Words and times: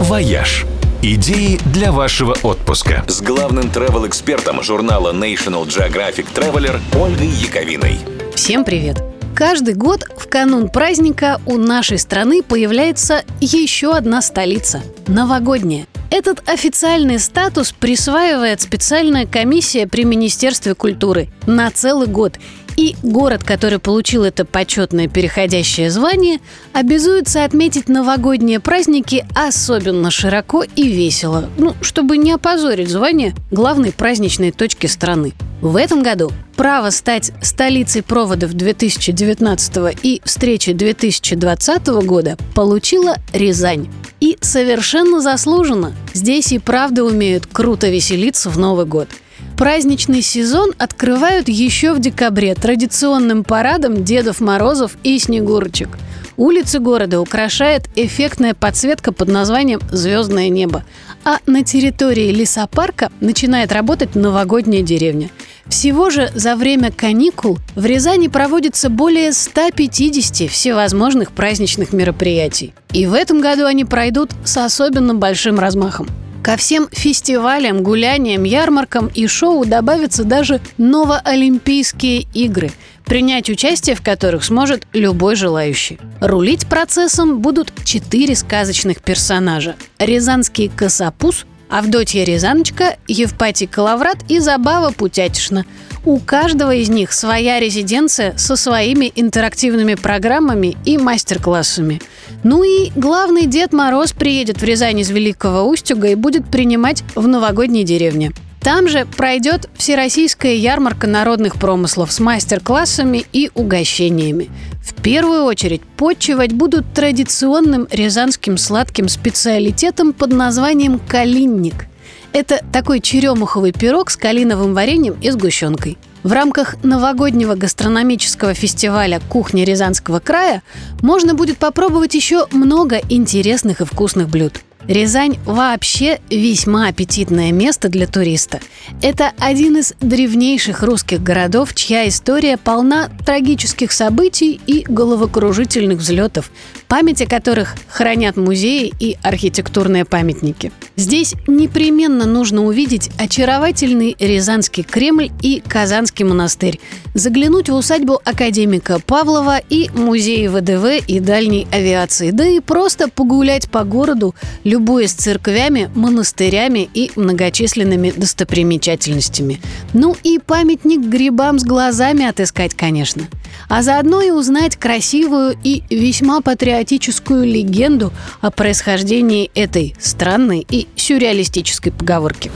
«Вояж». 0.00 0.66
Идеи 1.02 1.58
для 1.72 1.92
вашего 1.92 2.36
отпуска. 2.42 3.04
С 3.08 3.22
главным 3.22 3.64
travel-экспертом 3.64 4.62
журнала 4.62 5.14
National 5.14 5.66
Geographic 5.66 6.26
Traveler 6.34 6.78
Ольгой 6.94 7.28
Яковиной. 7.28 7.98
Всем 8.34 8.64
привет! 8.64 9.02
Каждый 9.34 9.72
год 9.72 10.04
в 10.18 10.28
канун 10.28 10.68
праздника 10.68 11.40
у 11.46 11.56
нашей 11.56 11.98
страны 11.98 12.42
появляется 12.42 13.24
еще 13.40 13.94
одна 13.94 14.20
столица– 14.20 14.82
новогодняя. 15.06 15.86
Этот 16.10 16.46
официальный 16.46 17.18
статус 17.18 17.72
присваивает 17.72 18.60
специальная 18.60 19.26
комиссия 19.26 19.86
при 19.86 20.04
Министерстве 20.04 20.74
культуры 20.74 21.28
на 21.46 21.70
целый 21.70 22.08
год– 22.08 22.34
и 22.80 22.96
город, 23.02 23.44
который 23.44 23.78
получил 23.78 24.24
это 24.24 24.46
почетное 24.46 25.06
переходящее 25.06 25.90
звание, 25.90 26.38
обязуется 26.72 27.44
отметить 27.44 27.90
новогодние 27.90 28.58
праздники 28.58 29.26
особенно 29.34 30.10
широко 30.10 30.62
и 30.62 30.84
весело, 30.84 31.50
ну, 31.58 31.74
чтобы 31.82 32.16
не 32.16 32.32
опозорить 32.32 32.88
звание 32.88 33.34
главной 33.50 33.92
праздничной 33.92 34.50
точки 34.50 34.86
страны. 34.86 35.34
В 35.60 35.76
этом 35.76 36.02
году 36.02 36.32
право 36.56 36.88
стать 36.88 37.32
столицей 37.42 38.02
проводов 38.02 38.54
2019 38.54 39.98
и 40.02 40.22
встречи 40.24 40.72
2020 40.72 41.86
года 42.06 42.38
получила 42.54 43.16
Рязань. 43.34 43.88
И 44.20 44.38
совершенно 44.40 45.20
заслуженно. 45.20 45.92
Здесь 46.14 46.52
и 46.52 46.58
правда 46.58 47.04
умеют 47.04 47.46
круто 47.46 47.90
веселиться 47.90 48.48
в 48.48 48.58
Новый 48.58 48.86
год– 48.86 49.08
Праздничный 49.60 50.22
сезон 50.22 50.72
открывают 50.78 51.50
еще 51.50 51.92
в 51.92 52.00
декабре 52.00 52.54
традиционным 52.54 53.44
парадом 53.44 54.04
Дедов 54.04 54.40
Морозов 54.40 54.96
и 55.02 55.18
Снегурочек. 55.18 55.98
Улицы 56.38 56.78
города 56.78 57.20
украшает 57.20 57.90
эффектная 57.94 58.54
подсветка 58.54 59.12
под 59.12 59.28
названием 59.28 59.80
«Звездное 59.92 60.48
небо», 60.48 60.86
а 61.26 61.40
на 61.44 61.62
территории 61.62 62.32
лесопарка 62.32 63.12
начинает 63.20 63.70
работать 63.70 64.14
новогодняя 64.14 64.82
деревня. 64.82 65.28
Всего 65.66 66.08
же 66.08 66.30
за 66.34 66.56
время 66.56 66.90
каникул 66.90 67.58
в 67.74 67.84
Рязани 67.84 68.28
проводится 68.28 68.88
более 68.88 69.30
150 69.30 70.50
всевозможных 70.50 71.32
праздничных 71.32 71.92
мероприятий. 71.92 72.72
И 72.94 73.04
в 73.04 73.12
этом 73.12 73.42
году 73.42 73.66
они 73.66 73.84
пройдут 73.84 74.30
с 74.42 74.56
особенно 74.56 75.14
большим 75.14 75.58
размахом. 75.58 76.08
Ко 76.42 76.56
всем 76.56 76.88
фестивалям, 76.90 77.82
гуляниям, 77.82 78.44
ярмаркам 78.44 79.10
и 79.14 79.26
шоу 79.26 79.66
добавятся 79.66 80.24
даже 80.24 80.60
новоолимпийские 80.78 82.26
игры, 82.32 82.70
принять 83.04 83.50
участие 83.50 83.94
в 83.94 84.02
которых 84.02 84.42
сможет 84.44 84.86
любой 84.94 85.36
желающий. 85.36 85.98
Рулить 86.20 86.66
процессом 86.66 87.40
будут 87.40 87.72
четыре 87.84 88.34
сказочных 88.34 89.02
персонажа. 89.02 89.76
Рязанский 89.98 90.70
косопус, 90.74 91.44
Авдотья 91.70 92.24
Рязаночка, 92.24 92.96
Евпатий 93.06 93.66
Калаврат 93.66 94.18
и 94.28 94.38
Забава 94.40 94.90
Путятишна– 94.90 95.64
у 96.04 96.18
каждого 96.18 96.74
из 96.74 96.88
них 96.88 97.12
своя 97.12 97.60
резиденция 97.60 98.36
со 98.38 98.56
своими 98.56 99.12
интерактивными 99.14 99.96
программами 99.96 100.76
и 100.86 100.96
мастер-классами. 100.96 102.00
Ну 102.42 102.64
и 102.64 102.90
главный 102.96 103.46
Дед 103.46 103.74
Мороз 103.74 104.12
приедет 104.12 104.62
в 104.62 104.64
Рязань 104.64 105.00
из 105.00 105.10
Великого 105.10 105.68
Устюга 105.68 106.08
и 106.08 106.14
будет 106.14 106.46
принимать 106.50 107.04
в 107.14 107.28
новогодней 107.28 107.84
деревне. 107.84 108.32
Там 108.60 108.88
же 108.88 109.06
пройдет 109.06 109.70
Всероссийская 109.74 110.54
ярмарка 110.54 111.06
народных 111.06 111.56
промыслов 111.56 112.12
с 112.12 112.20
мастер-классами 112.20 113.24
и 113.32 113.50
угощениями. 113.54 114.50
В 114.82 114.94
первую 114.94 115.44
очередь 115.44 115.82
подчивать 115.96 116.52
будут 116.52 116.92
традиционным 116.92 117.88
рязанским 117.90 118.58
сладким 118.58 119.08
специалитетом 119.08 120.12
под 120.12 120.32
названием 120.32 120.98
«калинник». 120.98 121.86
Это 122.32 122.62
такой 122.70 123.00
черемуховый 123.00 123.72
пирог 123.72 124.10
с 124.10 124.16
калиновым 124.16 124.74
вареньем 124.74 125.16
и 125.20 125.30
сгущенкой. 125.30 125.96
В 126.22 126.32
рамках 126.32 126.76
новогоднего 126.84 127.54
гастрономического 127.54 128.52
фестиваля 128.52 129.20
«Кухня 129.30 129.64
Рязанского 129.64 130.20
края» 130.20 130.62
можно 131.00 131.34
будет 131.34 131.56
попробовать 131.56 132.14
еще 132.14 132.46
много 132.52 133.00
интересных 133.08 133.80
и 133.80 133.84
вкусных 133.86 134.28
блюд– 134.28 134.60
Рязань 134.90 135.38
вообще 135.44 136.18
весьма 136.30 136.88
аппетитное 136.88 137.52
место 137.52 137.88
для 137.88 138.08
туриста. 138.08 138.58
Это 139.00 139.30
один 139.38 139.76
из 139.76 139.94
древнейших 140.00 140.82
русских 140.82 141.22
городов, 141.22 141.76
чья 141.76 142.08
история 142.08 142.56
полна 142.56 143.08
трагических 143.24 143.92
событий 143.92 144.60
и 144.66 144.84
головокружительных 144.88 145.98
взлетов, 145.98 146.50
память 146.88 147.22
о 147.22 147.26
которых 147.26 147.76
хранят 147.86 148.36
музеи 148.36 148.92
и 148.98 149.16
архитектурные 149.22 150.04
памятники. 150.04 150.72
Здесь 150.96 151.34
непременно 151.46 152.26
нужно 152.26 152.64
увидеть 152.64 153.10
очаровательный 153.16 154.16
Рязанский 154.18 154.82
Кремль 154.82 155.30
и 155.40 155.62
Казанский 155.64 156.24
монастырь, 156.24 156.80
заглянуть 157.14 157.68
в 157.68 157.74
усадьбу 157.74 158.20
академика 158.24 158.98
Павлова 158.98 159.58
и 159.70 159.88
музей 159.94 160.48
ВДВ 160.48 161.06
и 161.06 161.20
дальней 161.20 161.68
авиации, 161.70 162.32
да 162.32 162.44
и 162.44 162.58
просто 162.58 163.08
погулять 163.08 163.70
по 163.70 163.84
городу, 163.84 164.34
любуясь 164.80 165.12
церквями, 165.12 165.90
монастырями 165.94 166.88
и 166.94 167.10
многочисленными 167.14 168.12
достопримечательностями. 168.12 169.60
Ну 169.92 170.16
и 170.22 170.38
памятник 170.38 171.00
грибам 171.00 171.58
с 171.58 171.64
глазами 171.64 172.24
отыскать, 172.24 172.74
конечно. 172.74 173.24
А 173.68 173.82
заодно 173.82 174.22
и 174.22 174.30
узнать 174.30 174.76
красивую 174.76 175.54
и 175.62 175.82
весьма 175.90 176.40
патриотическую 176.40 177.44
легенду 177.44 178.10
о 178.40 178.50
происхождении 178.50 179.50
этой 179.54 179.94
странной 180.00 180.66
и 180.66 180.88
сюрреалистической 180.96 181.92
поговорки. 181.92 182.50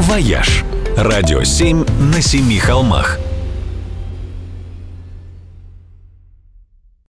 «Вояж»– 0.00 0.64
радио 0.96 1.44
7 1.44 1.84
на 2.12 2.20
семи 2.20 2.58
холмах– 2.58 3.20